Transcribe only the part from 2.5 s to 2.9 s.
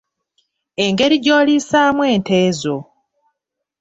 zo.